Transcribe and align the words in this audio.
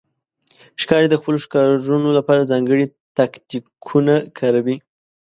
ښکاري 0.81 1.07
د 1.09 1.15
خپلو 1.21 1.37
ښکارونو 1.45 2.09
لپاره 2.17 2.49
ځانګړي 2.51 2.85
تاکتیکونه 3.17 4.15
کاروي. 4.37 4.77